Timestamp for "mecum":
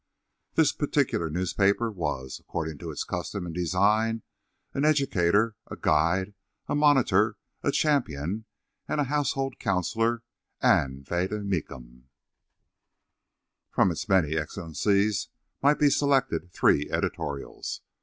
11.45-12.05